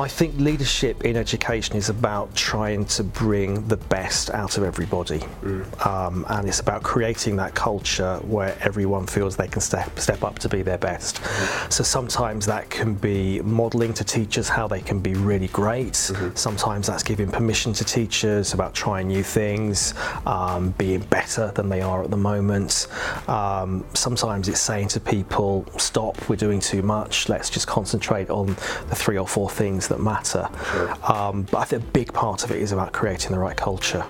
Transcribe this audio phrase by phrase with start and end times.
[0.00, 5.20] I think leadership in education is about trying to bring the best out of everybody,
[5.84, 10.38] um, and it's about creating that culture where everyone feels they can step step up
[10.38, 11.20] to be their best.
[11.70, 15.96] So sometimes that can be modelling to teachers how they can be really great.
[16.34, 19.92] Sometimes that's giving permission to teachers about trying new things,
[20.24, 22.86] um, being better than they are at the moment.
[23.28, 27.28] Um, sometimes it's saying to people, "Stop, we're doing too much.
[27.28, 28.46] Let's just concentrate on
[28.88, 30.48] the three or four things that matter."
[31.04, 34.04] Um, but I think a big part of it is about creating the right culture.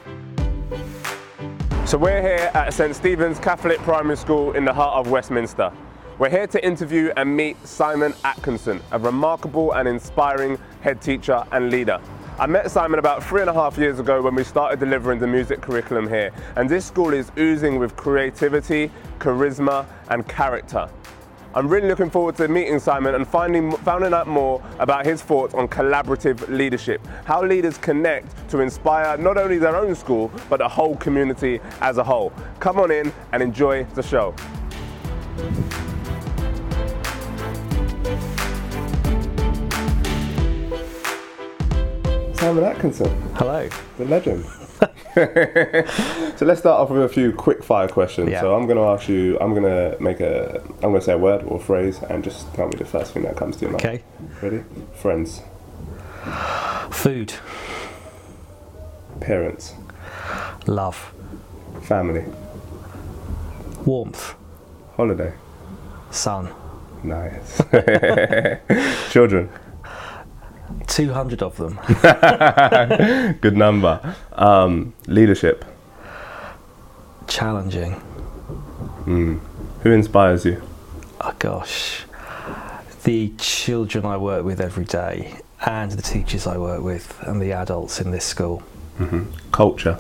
[1.86, 5.72] So we're here at St Stephen's Catholic Primary School in the heart of Westminster.
[6.20, 11.70] We're here to interview and meet Simon Atkinson, a remarkable and inspiring head teacher and
[11.70, 11.98] leader.
[12.38, 15.26] I met Simon about three and a half years ago when we started delivering the
[15.26, 20.88] music curriculum here, and this school is oozing with creativity, charisma, and character.
[21.52, 25.52] I'm really looking forward to meeting Simon and finding, finding out more about his thoughts
[25.52, 30.68] on collaborative leadership, how leaders connect to inspire not only their own school, but the
[30.68, 32.32] whole community as a whole.
[32.60, 34.32] Come on in and enjoy the show.
[42.34, 43.68] Simon Atkinson, Hello.
[43.98, 44.44] the legend.
[46.36, 48.30] so let's start off with a few quick fire questions.
[48.30, 48.40] Yeah.
[48.40, 51.12] So I'm going to ask you, I'm going to make a, I'm going to say
[51.12, 53.62] a word or a phrase and just tell me the first thing that comes to
[53.62, 53.84] your mind.
[53.84, 54.02] Okay.
[54.42, 54.64] Ready?
[54.94, 55.42] Friends,
[56.90, 57.32] Food,
[59.20, 59.74] parents,
[60.66, 61.12] love,
[61.82, 62.24] family,
[63.86, 64.34] warmth,
[64.96, 65.32] holiday.
[66.10, 66.52] sun.
[67.02, 67.62] Nice.
[69.12, 69.48] Children.
[70.90, 71.78] 200 of them.
[73.40, 74.16] Good number.
[74.32, 75.64] Um, leadership.
[77.28, 77.92] Challenging.
[79.04, 80.60] Who inspires you?
[81.20, 82.04] Oh gosh.
[83.04, 87.52] The children I work with every day, and the teachers I work with, and the
[87.52, 88.62] adults in this school.
[89.52, 89.98] Culture.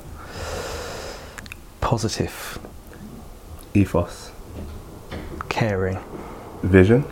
[1.80, 2.58] Positive,
[3.72, 4.30] Ethos.
[5.48, 5.98] caring,
[6.62, 7.04] Vision.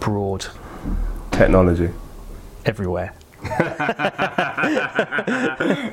[0.00, 0.46] broad,
[1.30, 1.90] Technology.
[2.64, 3.14] Everywhere.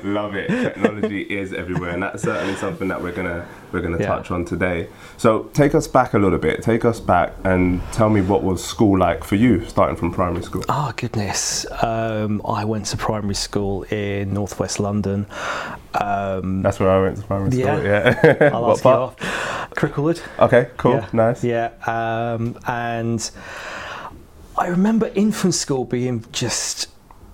[0.04, 0.48] Love it.
[0.50, 4.08] Technology is everywhere, and that's certainly something that we're gonna we're gonna Yeah.
[4.08, 4.88] touch on today.
[5.18, 6.64] So take us back a little bit.
[6.64, 10.44] Take us back and tell me what was school like for you, starting from primary
[10.44, 10.64] school.
[10.70, 11.66] Oh goodness.
[11.84, 15.28] Um, I went to primary school in northwest London.
[16.02, 17.64] Um, That's where I went to primary school.
[17.84, 18.20] Yeah.
[18.24, 18.50] Yeah.
[18.54, 19.00] I'll what ask you part?
[19.22, 19.72] off.
[19.76, 20.22] Cricklewood.
[20.40, 20.70] Okay.
[20.78, 20.94] Cool.
[20.96, 21.08] Yeah.
[21.14, 21.44] Nice.
[21.44, 23.30] Yeah, um, and
[24.66, 26.88] I remember infant school being just.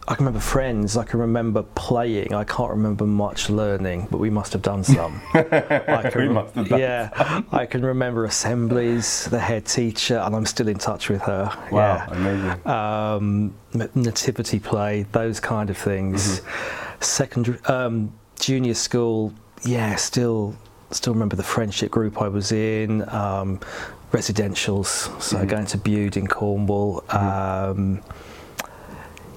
[0.06, 0.98] I can remember friends.
[0.98, 2.34] I can remember playing.
[2.34, 5.22] I can't remember much learning, but we must have done some.
[5.34, 9.26] I can, We must have done yeah, I can remember assemblies.
[9.30, 11.46] The head teacher, and I'm still in touch with her.
[11.72, 11.80] Wow.
[11.80, 12.68] Yeah Amazing.
[12.68, 13.54] um,
[13.96, 16.42] nativity play, those kind of things.
[17.00, 18.12] Secondary, um,
[18.42, 20.58] junior school, yeah, still,
[20.90, 23.08] still remember the friendship group I was in.
[23.08, 23.62] Um,
[24.12, 27.04] residentials, so going to Bude in Cornwall.
[27.10, 28.02] Um,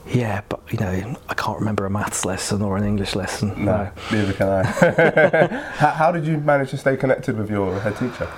[0.07, 3.65] yeah, but you know, I can't remember a maths lesson or an English lesson.
[3.65, 4.63] No, neither can I.
[5.77, 8.31] how, how did you manage to stay connected with your head teacher?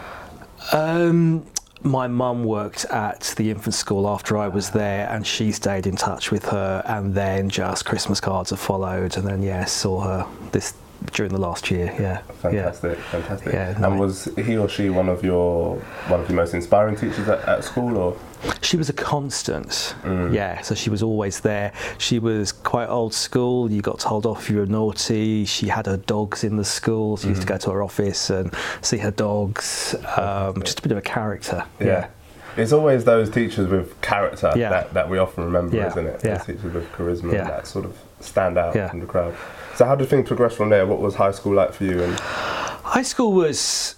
[0.72, 1.44] Um,
[1.82, 5.97] my mum worked at the infant school after I was there, and she stayed in
[5.97, 6.82] touch with her.
[6.86, 10.74] And then just Christmas cards have followed, and then yeah, saw her this
[11.12, 11.94] during the last year.
[11.98, 13.52] Yeah, Fantastic, fantastic.
[13.52, 13.90] Yeah, and no.
[13.96, 15.76] was he or she one of your
[16.08, 18.16] one of your most inspiring teachers at, at school, or.
[18.62, 19.94] She was a constant.
[20.04, 21.72] Yeah, so she was always there.
[21.98, 23.70] She was quite old school.
[23.70, 25.44] You got told off if you were naughty.
[25.46, 27.16] She had her dogs in the school.
[27.16, 28.52] She used to go to her office and
[28.82, 29.94] see her dogs.
[30.16, 31.64] Um, just a bit of a character.
[31.80, 32.08] yeah.
[32.56, 34.70] It's always those teachers with character Yeah.
[34.70, 36.20] that, that we often remember, Yeah, isn't it?
[36.24, 36.36] yeah.
[36.38, 37.44] Those teachers with charisma Yeah.
[37.44, 38.88] that sort of stand out Yeah.
[38.88, 39.34] from the crowd.
[39.76, 40.87] So how did things progress from there?
[40.87, 42.03] What was high school like for you?
[42.03, 43.97] And High school was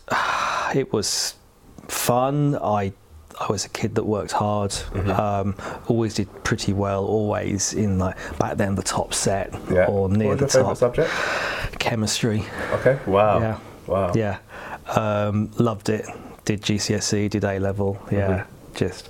[0.74, 1.34] it was
[1.86, 2.56] fun.
[2.56, 2.92] I
[3.40, 4.74] I was a kid that worked hard.
[4.94, 5.54] Um,
[5.86, 7.04] always did pretty well.
[7.04, 10.62] Always in like back then the top set yeah, or near what the was your
[10.64, 10.76] top.
[10.76, 11.10] subject?
[11.78, 12.44] Chemistry.
[12.72, 13.58] Okay, wow, Yeah.
[13.86, 14.38] wow, Yeah.
[14.96, 16.06] Um, loved it.
[16.44, 17.28] Did GCSE.
[17.30, 18.00] Did A level.
[18.10, 18.44] Yeah.
[18.74, 19.08] Just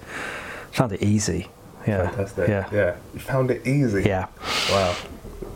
[0.72, 1.48] found it easy.
[1.88, 2.08] Yeah.
[2.08, 2.48] fantastic.
[2.48, 2.68] Yeah.
[2.72, 4.02] yeah, you found it easy.
[4.02, 4.26] Yeah.
[4.70, 4.94] wow.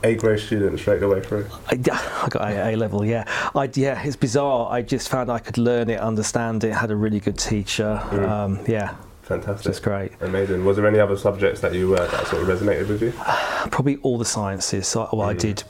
[0.05, 1.47] A grade student straight away through.
[1.69, 3.25] I, I got A, A level, yeah.
[3.55, 4.69] I, yeah, it's bizarre.
[4.73, 8.03] I just found I could learn it, understand it, had a really good teacher.
[8.11, 9.65] Um, yeah, Fantastic.
[9.73, 10.11] just great.
[10.21, 10.65] Amazing.
[10.65, 13.13] Was there any other subjects that you uh, that sort of resonated with you?
[13.71, 14.89] Probably all the sciences.
[14.89, 15.63] So, well, I did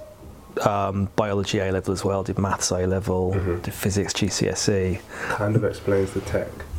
[0.66, 3.60] um, biology A level as well, did maths A level, Mm-hmm.
[3.62, 5.00] did physics GCSE.
[5.28, 6.48] Kind of explains the tech.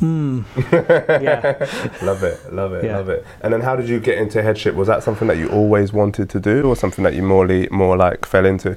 [1.22, 1.66] Yeah.
[2.02, 2.96] love it, love it, Yeah.
[2.98, 3.24] love it.
[3.42, 4.74] And then how did you get into headship?
[4.74, 7.96] Was that something that you always wanted to do or something that you morely, more
[7.96, 8.76] like fell into?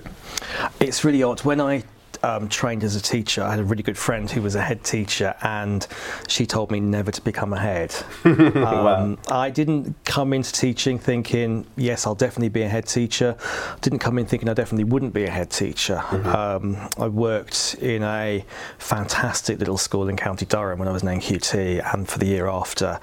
[0.80, 1.42] It's really odd.
[1.44, 1.84] When I
[2.24, 4.84] um, trained as a teacher, I had a really good friend who was a head
[4.84, 5.86] teacher, and
[6.28, 7.96] she told me never to become a head.
[8.24, 13.36] um, I didn't come into teaching thinking, yes, I'll definitely be a head teacher.
[13.82, 16.04] Didn't come in thinking I definitely wouldn't be a head teacher.
[16.28, 18.46] Um, I worked in a
[18.78, 22.48] fantastic little school in County Durham when I was an NQT, and for the year
[22.48, 23.00] after.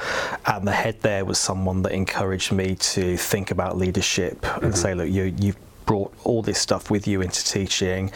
[0.46, 4.94] And the head there was someone that encouraged me to think about leadership and say,
[4.94, 8.10] look, you, you've brought all this stuff with you into teaching.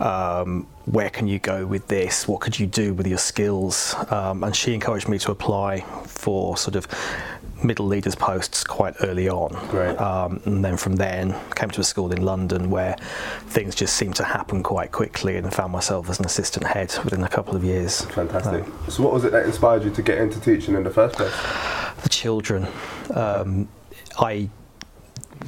[0.00, 2.28] Um, where can you go with this?
[2.28, 3.94] What could you do with your skills?
[4.10, 6.86] Um, and she encouraged me to apply for sort of
[7.62, 9.50] middle leaders posts quite early on.
[9.68, 9.98] Great.
[9.98, 12.96] Um, and then from then came to a school in London where
[13.46, 17.24] things just seemed to happen quite quickly and found myself as an assistant head within
[17.24, 18.02] a couple of years.
[18.06, 18.64] Fantastic.
[18.88, 21.32] So what was it that inspired you to get into teaching in the first place?
[22.02, 22.66] the children.
[23.14, 23.68] Um,
[24.18, 24.48] I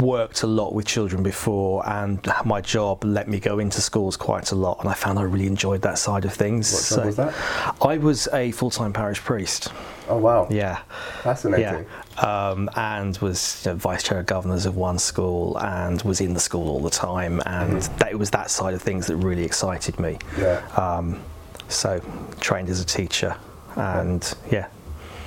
[0.01, 4.53] worked a lot with children before, and my job let me go into schools quite
[4.53, 6.73] a lot, and I found I really enjoyed that side of things.
[6.73, 7.35] What job was that?
[7.83, 9.69] I was a full-time parish priest.
[10.09, 10.47] Oh wow.
[10.51, 10.79] Yeah.
[11.23, 11.85] Fascinating.
[12.17, 16.21] Yeah, um, and was you know, vice chair of governors of one school, and was
[16.21, 19.17] in the school all the time, and that it was that side of things that
[19.17, 20.19] really excited me.
[20.39, 20.63] Yeah.
[20.77, 21.21] Um,
[21.69, 22.01] so
[22.41, 23.37] trained as a teacher,
[23.77, 24.69] and yeah,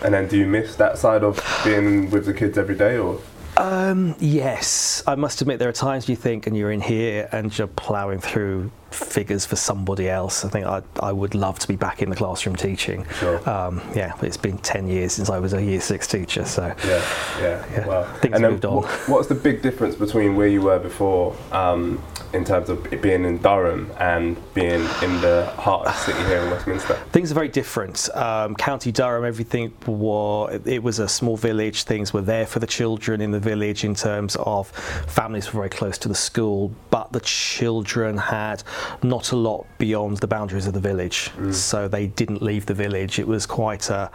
[0.04, 3.20] And then do you miss that side of being with the kids every day or?
[3.62, 7.56] Um, yes, I must admit there are times you think, and you're in here and
[7.56, 10.44] you're ploughing through figures for somebody else.
[10.46, 13.06] I think I, I would love to be back in the classroom teaching.
[13.20, 13.50] Sure.
[13.50, 17.02] Um, yeah, it's been 10 years since I was a year six teacher, so Yeah,
[17.40, 17.88] yeah, Yeah.
[17.88, 18.04] Wow.
[18.22, 18.78] Things and moved on.
[18.78, 22.02] what- what's the big difference between where you were before, um,
[22.34, 26.24] in terms of it being in Durham and being in the heart of the city
[26.26, 26.96] here in Westminster?
[27.12, 28.10] things are very different.
[28.16, 31.84] Um, County Durham, everything was, it was a small village.
[31.84, 34.70] Things were there for the children in the village in terms of
[35.08, 38.64] families were very close to the school, but the children had
[39.04, 41.32] not a lot beyond the boundaries of the village.
[41.52, 43.20] So they didn't leave the village.
[43.20, 44.10] It was quite a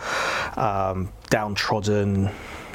[0.57, 2.31] um, downtrodden,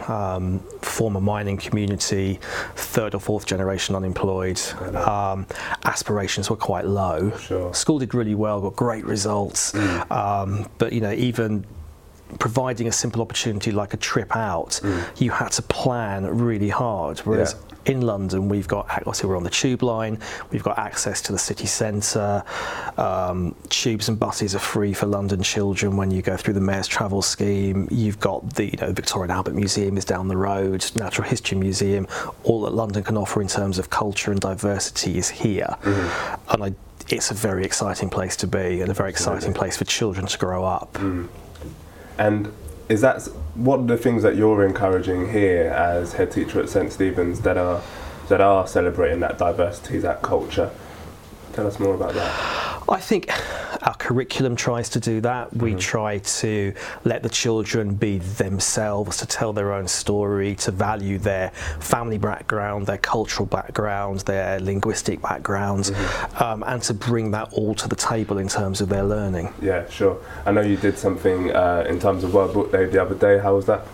[0.08, 2.40] um, former mining community,
[2.76, 4.60] third or fourth generation unemployed.
[4.96, 5.46] Um,
[5.86, 7.32] aspirations were quite low.
[7.38, 7.74] Sure.
[7.74, 9.76] School did really well, got great results,
[10.10, 11.66] um, but you know even
[12.40, 14.80] providing a simple opportunity like a trip out,
[15.18, 17.20] you had to plan really hard.
[17.20, 17.71] Whereas Yeah.
[17.86, 20.19] In London, we've got obviously we're on the tube line,
[20.51, 22.44] we've got access to the city centre.
[22.98, 26.88] Um, tubes and buses are free for London children when you go through the Mayor's
[26.88, 27.88] Travel Scheme.
[27.89, 31.57] You've got the you know, Victoria and Albert Museum is down the road, Natural History
[31.57, 32.07] Museum.
[32.44, 36.74] All that London can offer in terms of culture and diversity is here, and I.
[37.10, 40.38] It's a very exciting place to be, and a very exciting place for children to
[40.38, 40.98] grow up.
[42.18, 42.54] And
[42.92, 43.24] is that
[43.56, 47.58] what are the things that you're encouraging here as head teacher at St Stephen's that
[47.58, 47.82] are
[48.28, 50.70] that are celebrating that diversity, that culture?
[51.54, 52.84] Tell us more about that.
[52.90, 53.30] I think
[53.81, 55.56] our curriculum tries to do that.
[55.56, 56.74] We try to
[57.04, 61.50] let the children be themselves, to tell their own story, to value their
[61.80, 65.92] family background, their cultural background, their linguistic background,
[66.39, 69.54] um, and to bring that all to the table in terms of their learning.
[69.62, 70.18] Yeah, sure.
[70.45, 73.39] I know you did something uh, in terms of World Book Day the other day.
[73.39, 73.86] How was that?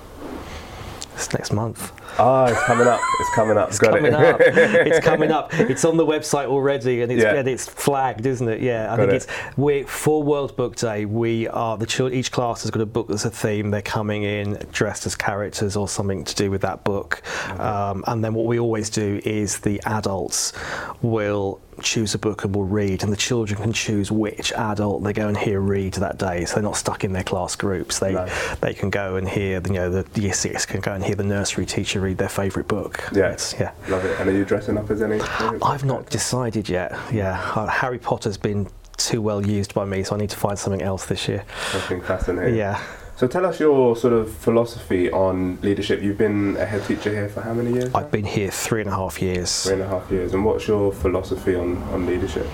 [1.16, 1.92] It's next month.
[2.20, 3.00] Ah, it's coming up.
[3.20, 3.70] It's coming up.
[3.70, 4.14] It's Got coming it.
[4.14, 4.42] up.
[4.88, 5.54] It's coming up.
[5.54, 7.36] It's on the website already, and it's Yeah.
[7.36, 8.62] and it's flagged, isn't it?
[8.62, 9.16] Yeah, I Got think it.
[9.16, 11.06] it's we for World Book Day.
[11.06, 13.70] We are the chil- each class has got a book that's a theme.
[13.72, 17.22] They're coming in dressed as characters or something to do with that book,
[17.60, 20.54] um, and then what we always do is the adults
[21.02, 25.14] will choose a book and will read, and the children can choose which adult they
[25.14, 26.44] go and hear read that day.
[26.46, 28.00] So they're not stuck in their class groups.
[28.00, 28.56] They Nice.
[28.62, 31.24] they can go and hear, you know, the year six can go and hear the
[31.24, 33.04] nursery teacher read their favourite book.
[33.14, 33.32] Yeah.
[33.34, 33.72] It's- yeah.
[33.90, 34.18] Love it.
[34.20, 35.20] And are you dressing up as any?
[35.62, 36.98] I've not decided yet.
[37.12, 40.58] Yeah, uh, Harry Potter's been too well used by me, so I need to find
[40.58, 41.44] something else this year.
[41.72, 42.56] Something fascinating.
[42.56, 42.82] Yeah,
[43.18, 46.04] So tell us your sort of philosophy on leadership.
[46.04, 47.92] You've been a head teacher here for how many years?
[47.96, 49.64] I've been here three and a half years.
[49.64, 50.36] Three and a half years.
[50.36, 52.46] And what's your philosophy on, on leadership?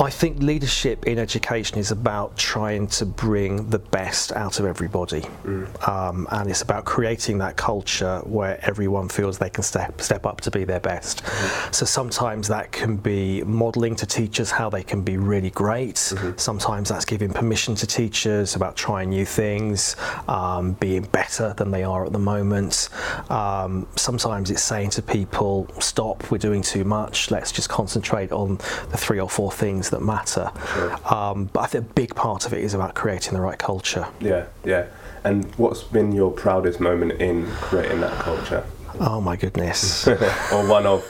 [0.00, 5.20] I think leadership in education is about trying to bring the best out of everybody,
[5.44, 5.88] mm.
[5.88, 10.40] um, and it's about creating that culture where everyone feels they can step step up
[10.40, 11.22] to be their best.
[11.22, 11.72] Mm-hmm.
[11.72, 15.96] So sometimes that can be modelling to teachers how they can be really great.
[15.96, 16.38] Mm-hmm.
[16.38, 19.91] Sometimes that's giving permission to teachers about trying new things.
[19.92, 22.88] Things um, being better than they are at the moment.
[23.30, 28.56] Um, sometimes it's saying to people, stop, we're doing too much, let's just concentrate on
[28.90, 30.50] the three or four things that matter.
[30.74, 31.14] Sure.
[31.14, 34.06] Um, but I think a big part of it is about creating the right culture.
[34.20, 34.86] Yeah, yeah.
[35.24, 38.64] And what's been your proudest moment in creating that culture?
[39.00, 40.06] Oh my goodness.
[40.52, 41.02] or one of?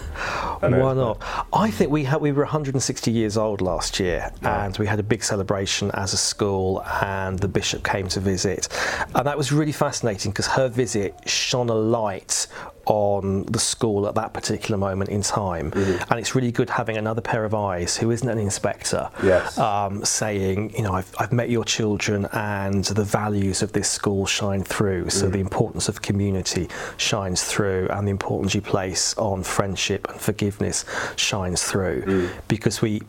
[0.62, 1.18] One of.
[1.52, 5.02] I think we had we were 160 years old last year, and we had a
[5.02, 8.68] big celebration as a school, and the bishop came to visit,
[9.14, 12.46] and that was really fascinating because her visit shone a light
[12.86, 16.10] on the school at that particular moment in time, mm-hmm.
[16.10, 19.58] and it's really good having another pair of eyes who isn't an inspector, Yes.
[19.58, 24.26] um, saying, you know, I've, I've met your children, and the values of this school
[24.26, 25.10] shine through.
[25.10, 25.32] So mm-hmm.
[25.32, 30.84] the importance of community shines through, and the importance you place on friendship and forgiveness
[31.16, 32.30] shines through, mm.
[32.48, 33.02] because we.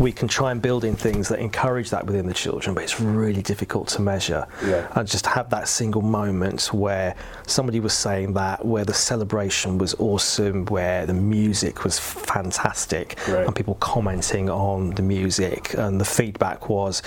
[0.00, 3.00] We can try and build in things that encourage that within the children, but it's
[3.00, 4.46] really difficult to measure.
[4.64, 4.88] Yeah.
[4.94, 7.14] And just have that single moment where
[7.46, 13.46] somebody was saying that, where the celebration was awesome, where the music was fantastic, Right.
[13.46, 17.02] and people commenting on the music, and the feedback was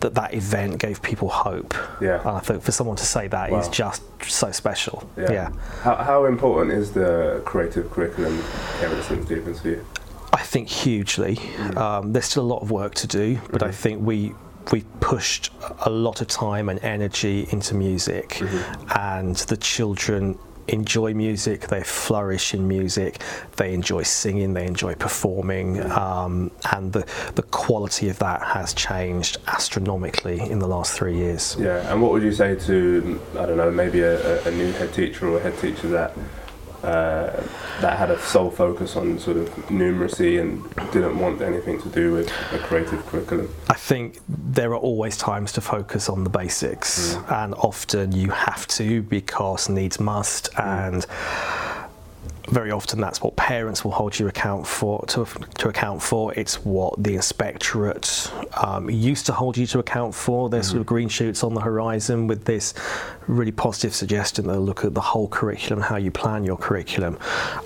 [0.00, 1.74] that that event gave people hope.
[2.00, 2.20] Yeah.
[2.20, 3.72] And I think for someone to say that is Wow.
[3.72, 5.08] just so special.
[5.16, 5.50] yeah.
[5.82, 8.42] How, how important is the creative curriculum
[8.78, 9.86] here at St Stephen's for you?
[10.32, 11.38] I think hugely.
[11.76, 14.32] Um, there's still a lot of work to do, but I think we
[14.72, 18.40] we pushed a lot of time and energy into music,
[18.94, 21.66] and the children enjoy music.
[21.66, 23.20] They flourish in music.
[23.56, 24.54] They enjoy singing.
[24.54, 30.68] They enjoy performing, um, and the the quality of that has changed astronomically in the
[30.68, 31.56] last three years.
[31.58, 34.70] Yeah, and what would you say to, I don't know, maybe a, a- a new
[34.72, 36.12] head teacher or a head teacher that
[36.82, 37.42] uh,
[37.80, 42.12] that had a sole focus on sort of numeracy and didn't want anything to do
[42.12, 43.48] with a creative curriculum?
[43.68, 48.66] I think there are always times to focus on the basics, and often you have
[48.68, 51.06] to because needs must, and
[52.50, 55.24] very often that's what parents will hold you account for to,
[55.58, 56.34] to account for.
[56.34, 58.30] It's what the inspectorate
[58.62, 60.50] um, used to hold you to account for.
[60.50, 62.74] There's sort of green shoots on the horizon with this
[63.28, 67.18] really positive suggestion that look at the whole curriculum, how you plan your curriculum,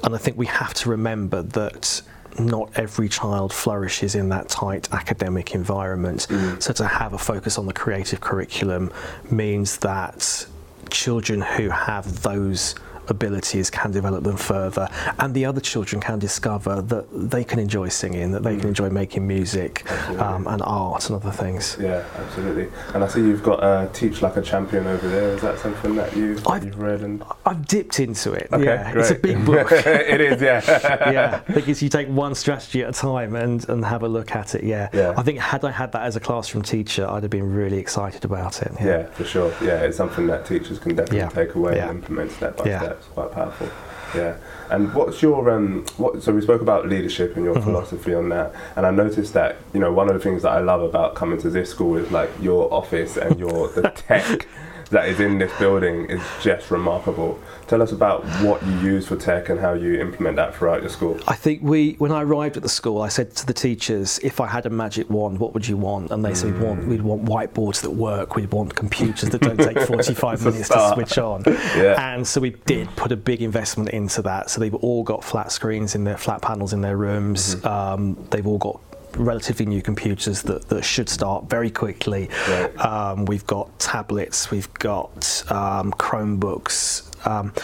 [0.02, 2.02] and I think we have to remember that
[2.38, 6.26] not every child flourishes in that tight academic environment.
[6.58, 8.92] So to have a focus on the creative curriculum
[9.30, 10.46] means that
[10.90, 12.74] children who have those
[13.08, 17.88] abilities can develop them further and the other children can discover that they can enjoy
[17.88, 19.88] singing that they can enjoy making music
[20.20, 22.68] um, and art and other things Yeah, absolutely.
[22.94, 25.30] And I see you've got uh, Teach Like a Champion over there.
[25.34, 27.00] Is that something that you've, I've- you've read?
[27.02, 30.62] and i've dipped into it Okay, yeah it's a big book it is, yeah.
[31.12, 34.54] yeah, because you take one strategy at a time and, and have a look at
[34.54, 34.64] it.
[34.64, 34.88] Yeah.
[34.92, 35.14] Yeah.
[35.16, 38.24] I think had I had that as a classroom teacher, I'd have been really excited
[38.24, 38.72] about it.
[38.80, 39.52] Yeah, for sure.
[39.62, 41.28] Yeah, it's something that teachers can definitely Yeah.
[41.30, 41.88] take away Yeah.
[41.90, 42.78] and implement step by Yeah.
[42.80, 42.93] step.
[42.98, 43.68] It's quite powerful.
[44.14, 44.36] Yeah.
[44.70, 45.84] And what's your um?
[45.96, 46.22] What?
[46.22, 47.64] So we spoke about leadership and your Mm-hmm.
[47.64, 50.60] philosophy on that, and I noticed that you know one of the things that I
[50.60, 54.46] love about coming to this school is like your office and your the tech
[54.94, 57.36] that is in this building is just remarkable.
[57.66, 60.88] Tell us about what you use for tech and how you implement that throughout your
[60.88, 61.18] school.
[61.26, 64.40] I think we, when I arrived at the school, I said to the teachers, if
[64.40, 66.12] I had a magic wand, what would you want?
[66.12, 69.58] And they said, we'd want, we'd want whiteboards that work, we'd want computers that don't
[69.58, 71.42] take 45 minutes to switch on.
[71.46, 72.14] Yeah.
[72.14, 74.48] And so we did put a big investment into that.
[74.48, 77.56] So they've all got flat screens in their flat panels in their rooms.
[77.56, 77.66] Mm-hmm.
[77.66, 78.80] Um, they've all got
[79.16, 82.28] relatively new computers that, that should start very quickly.
[82.48, 82.78] Right.
[82.84, 87.10] Um, we've got tablets, we've got um, Chromebooks.
[87.26, 87.54] Um,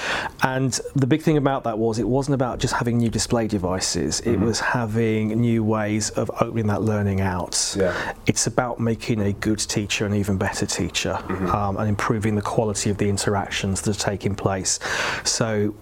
[0.42, 4.20] and the big thing about that was it wasn't about just having new display devices,
[4.20, 7.74] it was having new ways of opening that learning out.
[7.78, 8.14] Yeah.
[8.26, 11.14] It's about making a good teacher an even better teacher
[11.54, 14.78] um, and improving the quality of the interactions that are taking place.
[15.24, 15.74] So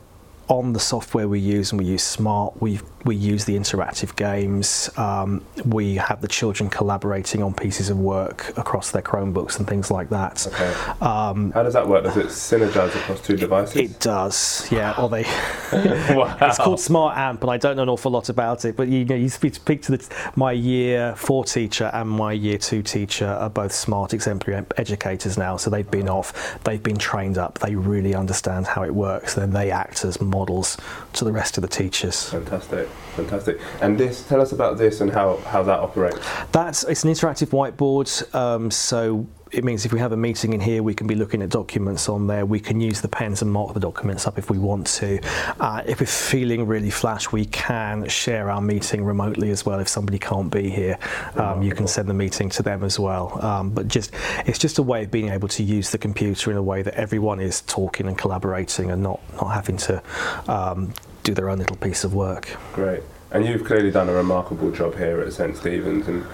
[0.49, 4.91] on the software we use, and we use Smart, we we use the interactive games.
[4.97, 9.91] Um, we have the children collaborating on pieces of work across their Chromebooks and things
[9.91, 10.47] like that.
[10.47, 10.73] Okay.
[11.01, 12.05] how does that work?
[12.05, 13.77] Does it synergize across two devices?
[13.77, 14.95] Um, It does, yeah.
[15.01, 15.23] Or they,
[16.15, 16.37] wow.
[16.41, 18.77] it's called Smart Amp, and I don't know an awful lot about it.
[18.77, 22.59] But you know, you speak, speak to the, my year four teacher and my year
[22.59, 27.39] two teacher are both smart exemplary educators now, so they've been off, they've been trained
[27.39, 29.35] up, they really understand how it works.
[29.35, 30.77] Then they act as models
[31.15, 32.29] to the rest of the teachers.
[32.31, 33.61] Fantastic, fantastic.
[33.81, 36.19] And this, tell us about this and how, how that operates.
[36.53, 38.35] That's it's an interactive whiteboard.
[38.35, 41.43] Um, so it means if we have a meeting in here, we can be looking
[41.43, 42.45] at documents on there.
[42.45, 45.21] We can use the pens and mark the documents up if we want to.
[45.59, 49.81] Uh, if we're feeling really flash, we can share our meeting remotely as well.
[49.81, 50.99] If somebody can't be here,
[51.37, 53.43] um, you can send the meeting to them as well.
[53.45, 54.13] Um, but just
[54.47, 56.95] it's just a way of being able to use the computer in a way that
[56.95, 60.03] everyone is talking and collaborating and not not having to
[60.47, 60.93] um,
[61.23, 62.57] do their own little piece of work.
[62.73, 63.03] Great.
[63.31, 66.25] And you've clearly done a remarkable job here at St Stephen's and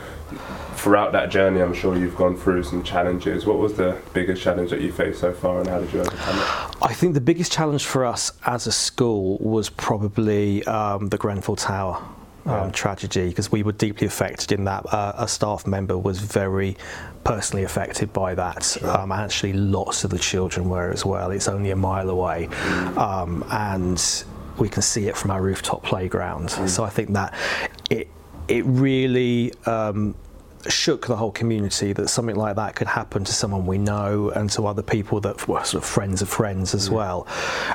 [0.74, 3.46] throughout that journey, I'm sure you've gone through some challenges.
[3.46, 6.38] What was the biggest challenge that you faced so far, and how did you overcome
[6.38, 6.76] it?
[6.82, 11.56] I think the biggest challenge for us as a school was probably um, the Grenfell
[11.56, 12.02] Tower.
[12.46, 12.70] Um, yeah.
[12.72, 16.76] tragedy because we were deeply affected in that uh, a staff member was very
[17.24, 18.98] personally affected by that sure.
[18.98, 22.98] um, actually lots of the children were as well it's only a mile away mm.
[22.98, 24.26] um, and
[24.58, 26.68] we can see it from our rooftop playground mm.
[26.68, 27.34] so I think that
[27.90, 28.08] it
[28.48, 30.14] it really um,
[30.68, 34.50] shook the whole community that something like that could happen to someone we know and
[34.50, 36.92] to other people that were sort of friends of friends as mm.
[36.92, 37.26] well.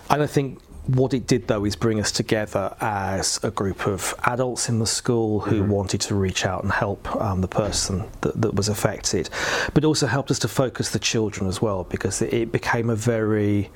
[0.10, 0.60] And I think
[0.96, 4.88] what it did though is bring us together as a group of adults in the
[4.88, 5.72] school who mm-hmm.
[5.72, 9.30] wanted to reach out and help um, the person that, that, was affected,
[9.74, 12.96] but also helped us to focus the children as well because it, it became a
[12.96, 13.70] very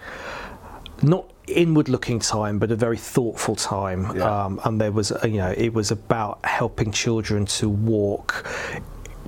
[1.03, 4.45] not inward looking time but a very thoughtful time yeah.
[4.45, 8.45] um, and there was you know it was about helping children to walk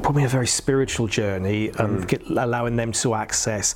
[0.02, 2.08] probably a very spiritual journey and mm.
[2.08, 3.76] get, allowing them to access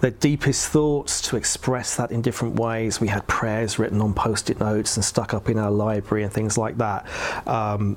[0.00, 4.60] their deepest thoughts to express that in different ways we had prayers written on post-it
[4.60, 7.06] notes and stuck up in our library and things like that
[7.48, 7.96] um,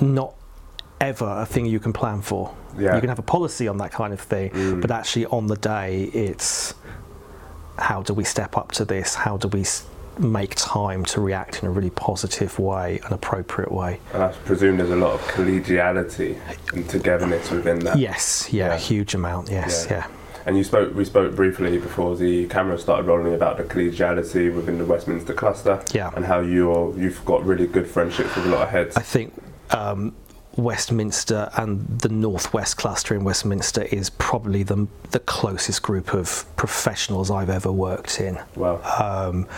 [0.00, 0.34] not
[1.00, 2.94] ever a thing you can plan for yeah.
[2.94, 4.80] you can have a policy on that kind of thing mm.
[4.80, 6.74] but actually on the day it's
[7.78, 9.14] how do we step up to this?
[9.14, 9.64] How do we
[10.18, 14.00] make time to react in a really positive way, an appropriate way?
[14.12, 16.38] And I presume there's a lot of collegiality
[16.72, 17.98] and togetherness within that.
[17.98, 18.78] Yes, yeah, yeah.
[18.78, 19.50] huge amount.
[19.50, 20.06] Yes, yeah.
[20.06, 20.06] yeah.
[20.46, 20.94] And you spoke.
[20.94, 25.82] We spoke briefly before the camera started rolling about the collegiality within the Westminster cluster.
[25.92, 26.10] Yeah.
[26.14, 28.96] And how you you've got really good friendships with a lot of heads.
[28.96, 29.32] I think
[29.70, 30.14] um,
[30.56, 37.30] Westminster and the Northwest cluster in Westminster is probably the, the closest group of professionals
[37.30, 38.38] I've ever worked in.
[38.54, 38.80] Wow.
[39.00, 39.48] Um,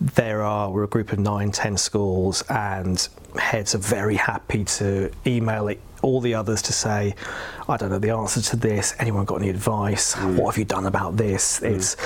[0.00, 3.08] there are, we're a group of nine, ten schools, and
[3.38, 7.14] heads are very happy to email it, all the others to say,
[7.68, 8.94] I don't know the answer to this.
[8.98, 10.14] Anyone got any advice?
[10.14, 10.36] Mm.
[10.36, 11.60] What have you done about this?
[11.60, 11.74] Mm.
[11.74, 11.96] It's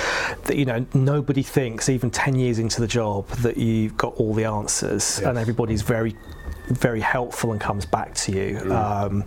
[0.45, 4.33] that you know nobody thinks even ten years into the job that you've got all
[4.33, 5.29] the answers, yes.
[5.29, 6.17] and everybody's very
[6.69, 8.71] very helpful and comes back to you, mm.
[8.71, 9.25] um,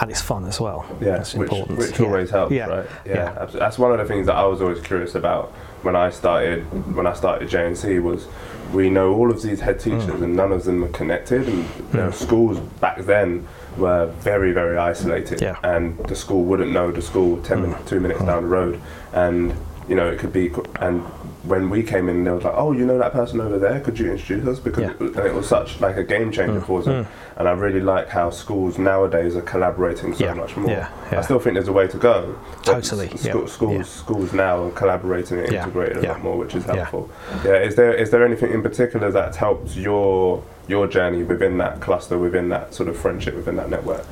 [0.00, 0.86] and it's fun as well.
[1.00, 1.78] Yeah, That's which, important.
[1.78, 2.06] which yeah.
[2.06, 2.66] always helps, yeah.
[2.66, 2.86] right?
[3.04, 3.46] Yeah, yeah.
[3.46, 6.60] that's one of the things that I was always curious about when I started
[6.94, 8.26] when I started JNC was
[8.72, 10.22] we know all of these head teachers mm.
[10.22, 12.14] and none of them are connected, and mm.
[12.14, 15.56] schools back then were very very isolated, yeah.
[15.62, 17.62] and the school wouldn't know the school ten mm.
[17.62, 18.26] minutes, two minutes mm.
[18.26, 18.80] down the road,
[19.12, 19.54] and
[19.88, 21.04] you know it could be and
[21.44, 23.80] when we came in, they was like, "Oh, you know that person over there?
[23.80, 25.06] Could you introduce us?" Because yeah.
[25.06, 26.66] it, it, was such like a game changer mm.
[26.66, 27.04] for them.
[27.04, 27.08] Mm.
[27.36, 30.34] And I really like how schools nowadays are collaborating so yeah.
[30.34, 30.70] much more.
[30.70, 30.90] Yeah.
[31.10, 32.38] I still think there's a way to go.
[32.62, 33.08] Totally.
[33.16, 37.10] Sc- schools schools now are collaborating and integrating a lot more, which is helpful.
[37.44, 37.56] Yeah.
[37.56, 42.18] Is there is there anything in particular that's helped your your journey within that cluster,
[42.18, 44.06] within that sort of friendship, within that network?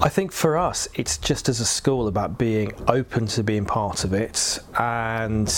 [0.00, 4.04] I think for us, it's just as a school about being open to being part
[4.04, 4.58] of it.
[4.78, 5.48] And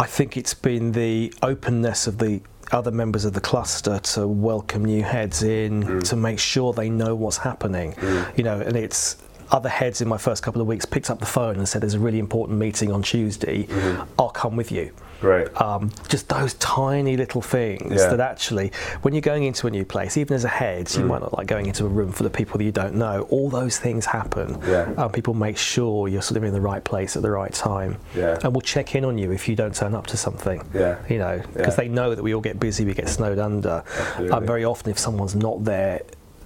[0.00, 2.42] I think it's been the openness of the
[2.72, 6.08] other members of the cluster to welcome new heads in, mm.
[6.08, 7.92] to make sure they know what's happening.
[7.92, 8.38] Mm.
[8.38, 9.16] You know, and it's
[9.50, 11.94] other heads in my first couple of weeks picked up the phone and said, There's
[11.94, 14.02] a really important meeting on Tuesday, mm-hmm.
[14.18, 14.92] I'll come with you.
[15.24, 15.60] Right.
[15.60, 18.08] Um, just those tiny little things yeah.
[18.08, 21.08] that actually, when you're going into a new place, even as a head, you mm.
[21.08, 23.22] might not like going into a room full of people that you don't know.
[23.30, 24.58] All those things happen.
[24.66, 24.92] Yeah.
[24.96, 27.98] Um, people make sure you're sort of in the right place at the right time.
[28.14, 28.38] Yeah.
[28.42, 30.62] And we'll check in on you if you don't turn up to something.
[30.74, 30.98] Yeah.
[31.08, 31.84] You know, because yeah.
[31.84, 33.82] they know that we all get busy, we get snowed under.
[34.18, 36.02] Um, very often, if someone's not there,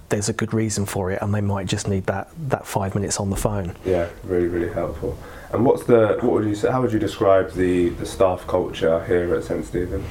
[0.09, 3.19] there's a good reason for it, and they might just need that that five minutes
[3.19, 3.75] on the phone.
[3.85, 5.17] Yeah, really, really helpful.
[5.51, 6.71] And what's the what would you say?
[6.71, 10.03] How would you describe the the staff culture here at St Stephen?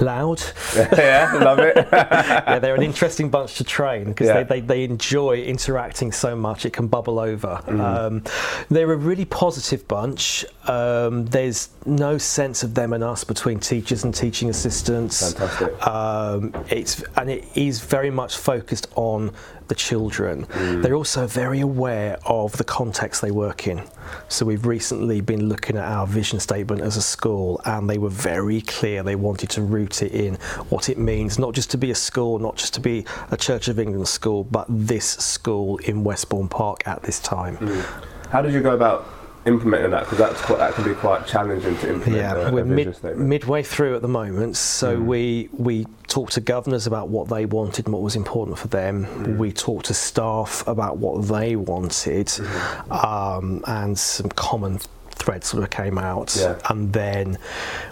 [0.00, 0.42] Loud.
[0.76, 1.76] yeah, love it.
[1.92, 4.42] yeah, they're an interesting bunch to train because yeah.
[4.42, 7.60] they, they, they enjoy interacting so much it can bubble over.
[7.66, 7.80] Mm.
[7.80, 8.22] Um,
[8.70, 10.44] they're a really positive bunch.
[10.66, 15.34] Um, there's no sense of them and us between teachers and teaching assistants.
[15.34, 15.86] Fantastic.
[15.86, 19.30] Um, it's and it is very much focused on
[19.68, 20.46] the children.
[20.46, 20.82] Mm.
[20.82, 23.82] They're also very aware of the context they work in.
[24.28, 27.98] So we we've recently been looking at our vision statement as a school, and they
[27.98, 29.02] were very clear.
[29.02, 30.36] They wanted to root it in
[30.68, 33.66] what it means, not just to be a school, not just to be a Church
[33.66, 37.56] of England school, but this school in Westbourne Park at this time.
[37.56, 38.04] Mm.
[38.30, 39.08] How did you go about
[39.46, 40.04] implementing that?
[40.04, 42.16] Because that's quite, that can be quite challenging to implement.
[42.16, 44.56] Yeah, a, a we're vision mid, midway through at the moment.
[44.56, 45.06] So hmm.
[45.06, 49.04] we we talked to governors about what they wanted and what was important for them.
[49.04, 49.38] Hmm.
[49.38, 52.92] We talked to staff about what they wanted, hmm.
[52.92, 54.80] um, and some common
[55.14, 56.36] threads sort of came out.
[56.38, 56.58] Yeah.
[56.68, 57.38] And then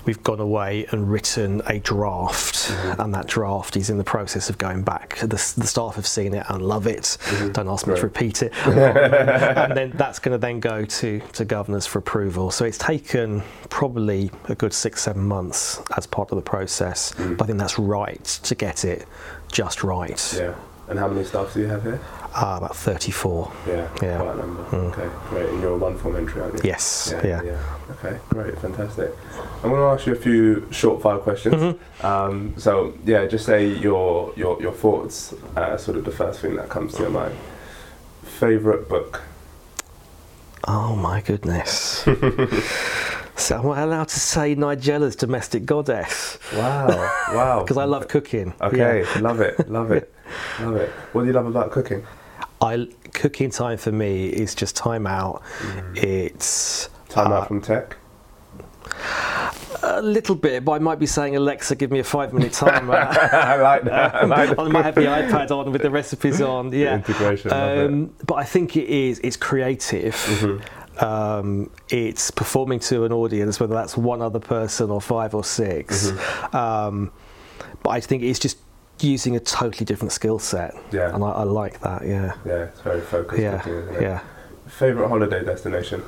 [0.04, 3.00] we've gone away and written a draft, mm-hmm.
[3.00, 5.18] and that draft is in the process of going back.
[5.18, 7.02] The, the staff have seen it and love it.
[7.02, 7.52] Mm-hmm.
[7.52, 8.52] Don't ask me to repeat it.
[8.66, 12.50] and then that's going to then go to, to governors for approval.
[12.50, 17.12] So it's taken probably a good six, seven months as part of the process.
[17.12, 17.34] Mm-hmm.
[17.34, 19.06] But I think that's right to get it
[19.50, 20.34] just right.
[20.36, 20.54] Yeah.
[20.92, 21.98] And how many staff do you have here?
[22.34, 23.50] Uh, about 34.
[23.66, 24.18] Yeah, Yeah.
[24.18, 24.62] quite a number.
[24.76, 25.48] Okay, great.
[25.48, 26.60] And you're a one form entry, aren't you?
[26.64, 27.40] Yes, yeah.
[27.92, 29.10] Okay, great, fantastic.
[29.64, 31.54] I'm going to ask you a few short fire questions.
[31.54, 32.06] Mm-hmm.
[32.06, 35.32] Um, so yeah, just say your your your thoughts.
[35.56, 37.34] Uh, sort of the first thing that comes to your mind.
[38.24, 39.22] Favorite book.
[40.68, 42.04] Oh my goodness.
[43.36, 46.38] so am I allowed to say Nigella's domestic goddess?
[46.54, 46.88] Wow,
[47.34, 47.60] wow.
[47.64, 48.52] Because I love cooking.
[48.60, 49.20] Okay, Yeah.
[49.20, 50.12] love it, love it,
[50.60, 50.90] love it.
[51.12, 52.06] What do you love about cooking?
[52.60, 55.42] I cooking time for me is just time out.
[55.94, 57.96] It's Time uh, out from tech.
[59.82, 62.94] a little bit, but I might be saying Alexa, give me a five minute timer.
[63.32, 64.14] I like that.
[64.14, 66.72] I like I might have the iPad on with the recipes on.
[66.82, 67.52] Yeah, integration.
[67.52, 69.18] Um, but I think it is.
[69.22, 70.14] It's creative.
[70.14, 71.04] Mm-hmm.
[71.04, 76.10] Um, it's performing to an audience, whether that's one other person or five or 6
[76.10, 76.56] Mm-hmm.
[76.56, 77.12] Um,
[77.82, 78.58] but I think it's just
[79.04, 80.74] using a totally different skill set.
[80.92, 81.14] Yeah.
[81.14, 82.06] and I, I like that.
[82.06, 83.40] Yeah, Yeah, it's very focused.
[83.42, 84.20] yeah, isn't yeah.
[84.68, 86.02] Favorite holiday destination.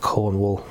[0.00, 0.66] Cornwall.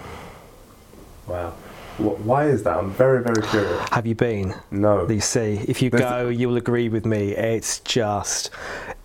[1.27, 1.53] Wow.
[1.97, 2.77] Why is that?
[2.77, 3.89] I'm very, very curious.
[3.91, 4.55] Have you been?
[4.71, 5.07] No.
[5.07, 7.31] You see, if you There's- go, you'll agree with me.
[7.35, 8.49] It's just,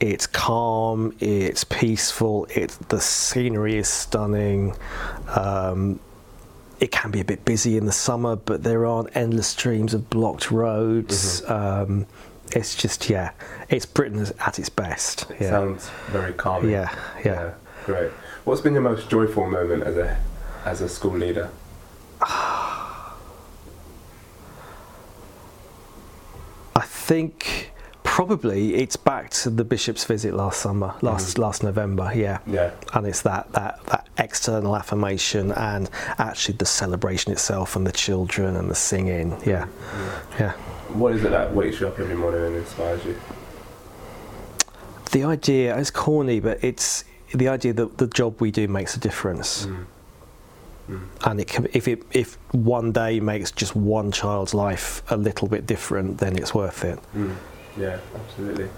[0.01, 4.75] it's calm, it's peaceful, it's the scenery is stunning.
[5.35, 6.01] Um,
[6.81, 10.11] it can be a bit busy in the summer, but there aren't endless streams of
[10.11, 11.41] blocked roads.
[11.43, 11.93] Mm-hmm.
[11.93, 12.07] Um,
[12.53, 13.33] it's just, yeah,
[13.69, 15.27] it's Britain at its best.
[15.41, 16.71] Yeah, Sounds very calming.
[16.71, 17.55] yeah, yeah.
[17.85, 18.11] Great.
[18.45, 20.19] What's been your most joyful moment as a
[20.65, 21.51] as a school leader?
[22.21, 23.13] I
[26.85, 27.73] think
[28.17, 31.43] probably it's back to the bishop's visit last summer, last mm-hmm.
[31.43, 32.11] last November.
[32.15, 32.71] Yeah, Yeah.
[32.95, 38.57] and it's that that that external affirmation and actually the celebration itself and the children
[38.57, 39.37] and the singing.
[39.45, 39.67] Yeah,
[40.41, 40.53] yeah.
[41.01, 43.21] What is it that wakes you up every morning and inspires you?
[45.13, 49.01] The idea it's corny, but it's the idea that the job we do makes a
[49.01, 49.67] difference.
[49.67, 49.87] Mm.
[50.89, 51.07] Mm.
[51.27, 55.49] And it can, if it if one day makes just one child's life a little
[55.49, 56.99] bit different, then it's worth it.
[57.15, 57.37] Mm.
[57.79, 58.69] Yeah, absolutely.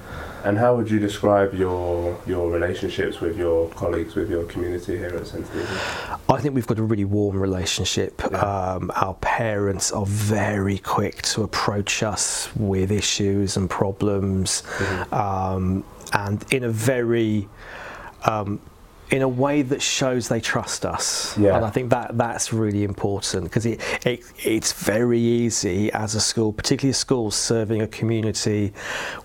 [0.45, 5.15] And how would you describe your your relationships with your colleagues, with your community here
[5.15, 5.69] at St Stephen's?
[6.29, 8.21] I think we've got a really warm relationship.
[8.31, 8.39] Yeah.
[8.39, 15.15] Um, our parents are very quick to approach us with issues and problems, Mm-hmm.
[15.15, 17.49] um, and in a very
[18.25, 18.61] um,
[19.11, 21.37] in a way that shows they trust us.
[21.39, 21.57] Yeah.
[21.57, 26.21] And I think that that's really important because it, it it's very easy as a
[26.21, 28.73] school, particularly a school serving a community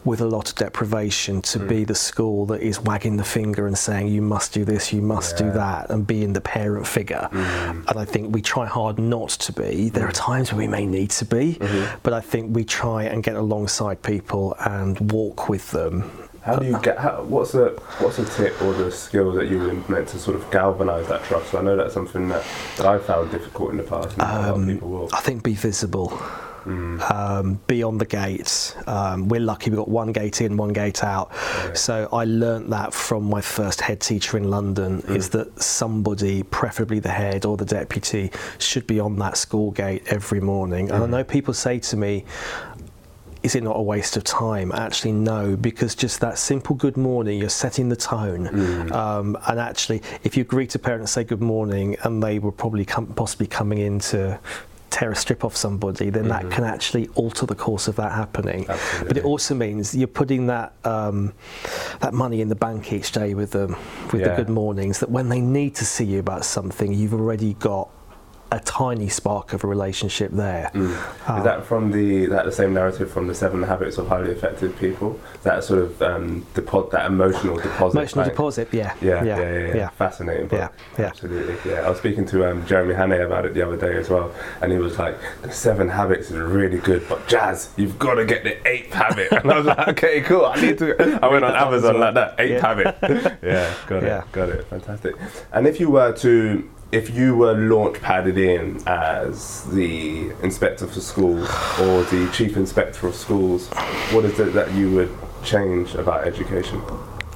[0.05, 1.67] with a lot of deprivation, to Mm.
[1.67, 5.01] be the school that is wagging the finger and saying you must do this, you
[5.01, 7.29] must do that, and being the parent figure.
[7.31, 7.87] Mm.
[7.87, 9.89] And I think we try hard not to be.
[9.89, 10.25] There are mm.
[10.31, 11.99] times when we may need to be, mm-hmm.
[12.03, 16.11] but I think we try and get alongside people and walk with them
[16.43, 16.97] How do you get?
[16.97, 20.35] How, what's a what's a tip or the skill that you would implement to sort
[20.35, 21.51] of galvanise that trust?
[21.51, 22.43] So I know that's something that,
[22.77, 24.17] that I found difficult in the past.
[24.17, 25.09] And a lot of people will.
[25.13, 26.21] I think be visible.
[26.65, 28.73] Um, be on the gate.
[28.87, 31.29] Um, we're lucky we've got one gate in, one gate out.
[31.73, 36.99] So I learnt that from my first head teacher in London is that somebody, preferably
[36.99, 40.89] the head or the deputy, should be on that school gate every morning.
[40.89, 42.23] And I know people say to me,
[43.43, 44.71] is it not a waste of time?
[44.71, 48.91] Actually, no, because just that simple good morning, you're setting the tone.
[48.93, 52.53] Um, and actually, if you greet a parent and say good morning, and they were
[52.53, 54.39] probably com- possibly coming in to
[54.89, 58.65] tear a strip off somebody, then that can actually alter the course of that happening.
[59.07, 61.33] But it also means you're putting that um,
[61.99, 63.75] that money in the bank each day with them,
[64.11, 64.29] with Yeah.
[64.29, 64.99] the good mornings.
[64.99, 67.89] That when they need to see you about something, you've already got
[68.53, 70.69] a tiny spark of a relationship there.
[70.75, 71.37] Mm.
[71.39, 74.77] Is that from the that the same narrative from the Seven Habits of Highly Effective
[74.77, 75.19] People?
[75.41, 77.97] That sort of um, depo- that emotional deposit.
[77.97, 78.33] Emotional bank?
[78.35, 78.93] deposit, yeah.
[79.01, 79.75] Yeah, yeah, yeah, yeah.
[79.75, 79.89] yeah.
[79.89, 80.49] Fascinating.
[80.51, 81.05] Yeah, yeah.
[81.05, 81.71] absolutely.
[81.71, 84.31] Yeah, I was speaking to um, Jeremy Hannay about it the other day as well,
[84.61, 88.25] and he was like, "The Seven Habits is really good, but Jazz, you've got to
[88.25, 90.45] get the Eighth Habit." And I was like, "Okay, cool.
[90.45, 92.35] I need to." I went on that one as Amazon like that.
[92.39, 92.67] Eighth Yeah.
[92.67, 93.39] Habit.
[93.43, 94.31] yeah, got it.
[94.31, 94.67] Got it.
[94.67, 95.15] Fantastic.
[95.51, 101.01] And if you were to if you were launch padded in as the inspector for
[101.01, 103.67] schools or the chief inspector of schools,
[104.11, 105.11] what is it that you would
[105.43, 106.79] change about education?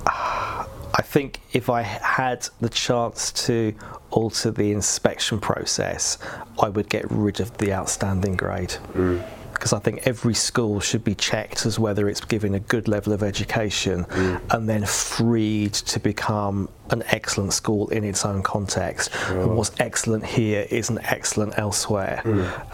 [0.05, 3.73] I think if I had the chance to
[4.11, 6.19] alter the inspection process,
[6.61, 8.75] I would get rid of the outstanding grade.
[8.93, 9.25] Mm.
[9.53, 13.11] Because I think every school should be checked as whether it's giving a good level
[13.11, 14.41] of education mm.
[14.51, 19.11] and then freed to become an excellent school in its own context.
[19.29, 22.21] And what's excellent here isn't excellent elsewhere.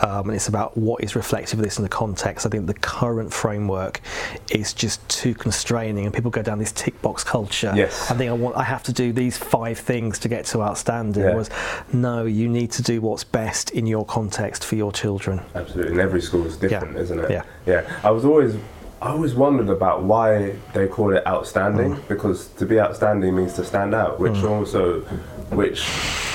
[0.01, 2.45] Um, and it's about what is reflective of this in the context.
[2.45, 4.01] I think the current framework
[4.51, 7.73] is just too constraining and people go down this tick box culture.
[7.75, 8.09] Yes.
[8.11, 11.23] I think I want I have to do these five things to get to outstanding.
[11.23, 11.29] Yeah.
[11.31, 11.49] Whereas
[11.91, 15.41] no, you need to do what's best in your context for your children.
[15.55, 17.01] Absolutely, and every school is different, Yeah.
[17.01, 17.31] isn't it?
[17.31, 17.43] Yeah.
[17.65, 17.99] Yeah.
[18.03, 18.55] I was always,
[19.03, 22.07] I always wondered about why they call it outstanding Mm.
[22.07, 25.01] because to be outstanding means to stand out, which also,
[25.51, 25.85] which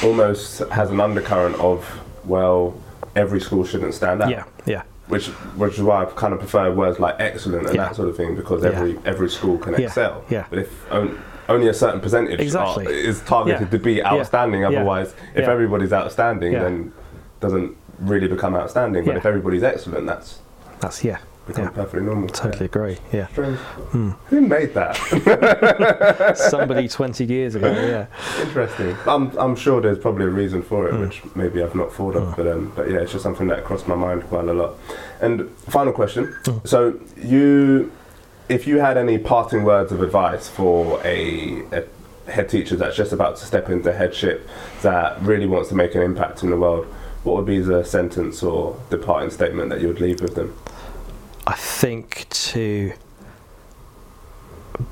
[0.04, 1.78] almost has an undercurrent of
[2.26, 2.74] well,
[3.16, 4.28] every school shouldn't stand out.
[4.28, 4.82] Yeah, yeah.
[5.06, 7.84] Which, which is why I kind of prefer words like excellent and Yeah.
[7.84, 8.70] that sort of thing because Yeah.
[8.70, 9.86] every every school can Yeah.
[9.86, 10.22] excel.
[10.28, 10.44] Yeah.
[10.50, 11.16] But if on,
[11.48, 12.84] only a certain percentage Exactly.
[12.86, 16.92] are, is targeted to be outstanding, otherwise, if everybody's outstanding, then
[17.40, 19.06] doesn't really become outstanding.
[19.06, 20.40] But if everybody's excellent, that's
[20.80, 21.16] That's yeah.
[21.48, 21.70] Become Yeah.
[21.70, 22.28] perfectly normal.
[22.28, 22.98] Totally agree.
[23.12, 23.26] Yeah.
[23.26, 24.10] Hmm.
[24.26, 24.94] Who made that?
[26.36, 27.70] Somebody 20 years ago.
[27.72, 28.06] Yeah.
[28.40, 28.96] Interesting.
[29.06, 31.00] I'm, I'm sure there's probably a reason for it, Hmm.
[31.00, 32.36] which maybe I've not thought of.
[32.36, 34.74] But um, but yeah, it's just something that crossed my mind quite a lot.
[35.20, 36.26] And final question.
[36.44, 36.58] Hmm.
[36.64, 37.90] So you,
[38.48, 41.84] if you had any parting words of advice for a, a
[42.30, 44.46] head teacher that's just about to step into headship,
[44.82, 46.86] that really wants to make an impact in the world,
[47.24, 50.54] what would be the sentence or departing statement that you would leave with them?
[51.48, 52.92] I think to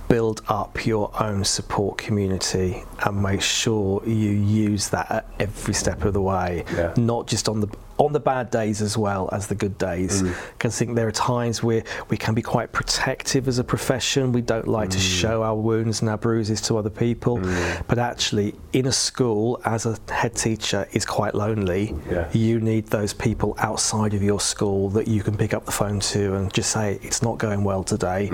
[0.08, 6.04] build up your own support community and make sure you use that at every step
[6.04, 6.94] of the way Yeah.
[6.96, 10.22] not just on the on the bad days as well as the good days.
[10.22, 10.34] Mm.
[10.52, 14.32] Because I think there are times where we can be quite protective as a profession.
[14.32, 15.20] We don't like to mm.
[15.20, 17.38] show our wounds and our bruises to other people.
[17.38, 17.86] Mm.
[17.86, 21.94] But actually in a school as a head teacher is quite lonely.
[22.10, 22.30] Yeah.
[22.32, 26.00] you need those people outside of your school that you can pick up the phone
[26.00, 28.30] to and just say it's not going well today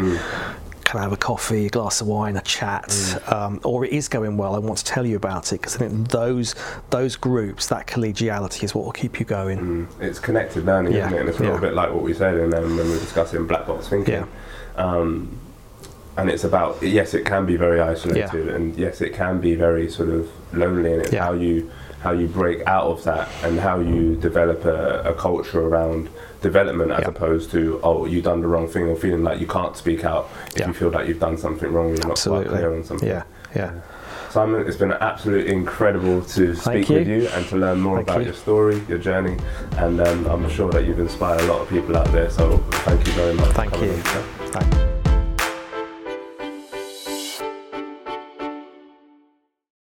[0.93, 4.09] can I have a coffee, a glass of wine, a chat, um, or it is
[4.09, 4.55] going well.
[4.55, 6.55] I want to tell you about it because I think those
[6.91, 9.87] those groups, that collegiality, is what will keep you going.
[9.87, 11.21] Mm, it's connected learning, Yeah, isn't it?
[11.21, 11.49] And it's a yeah.
[11.49, 14.13] little bit like what we said in, um, when we were discussing black box thinking.
[14.13, 14.27] Yeah.
[14.77, 15.39] Um,
[16.19, 19.91] and it's about yes, it can be very isolated, and yes, it can be very
[19.91, 21.71] sort of lonely, and it's how you
[22.03, 26.11] how you break out of that and how you develop a, a culture around
[26.43, 27.09] development as Yeah.
[27.09, 30.29] opposed to oh you've done the wrong thing or feeling like you can't speak out
[30.49, 30.67] if Yeah.
[30.69, 32.49] you feel like you've done something wrong you're not quite Absolutely.
[32.59, 33.09] clear on something.
[33.09, 33.23] Yeah,
[33.55, 33.71] yeah.
[34.31, 36.95] Simon, it's been absolutely incredible to speak you.
[36.97, 38.25] with you and to learn more Thank about you.
[38.27, 39.37] your story, your journey,
[39.77, 42.31] and um, I'm sure that you've inspired a lot of people out there.
[42.31, 43.49] So thank you very much.
[43.55, 43.91] Thank you.
[43.91, 44.23] on, sir.
[44.53, 44.92] Thank-